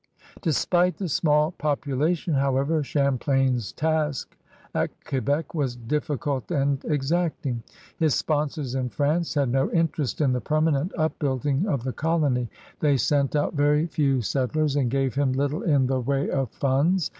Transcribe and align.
Despite 0.41 0.97
the 0.97 1.07
small 1.07 1.51
population, 1.51 2.33
however, 2.33 2.81
Cham 2.81 3.19
plain's 3.19 3.71
task 3.71 4.35
at 4.73 4.89
Quebec 5.05 5.53
was 5.53 5.75
difficult 5.75 6.49
and 6.49 6.83
exacting. 6.85 7.61
His 7.99 8.15
sponsors 8.15 8.73
in 8.73 8.89
France 8.89 9.35
had 9.35 9.49
no 9.49 9.71
interest 9.71 10.19
in 10.19 10.33
the 10.33 10.41
permanent 10.41 10.91
upbuilding 10.97 11.67
of 11.67 11.83
the 11.83 11.93
colony; 11.93 12.49
they 12.79 12.97
sent 12.97 13.35
out 13.35 13.53
very 13.53 13.85
few 13.85 14.23
settlers, 14.23 14.75
and 14.75 14.89
gave 14.89 15.13
him 15.13 15.33
little 15.33 15.61
in 15.61 15.85
the 15.85 15.99
way 15.99 16.21
THE 16.25 16.31
FOUNDING 16.31 16.31
OF 16.31 16.31
NEW 16.31 16.31
FRANCE 16.31 16.31
49 16.31 16.39
of 16.41 16.49
funds. 16.89 17.09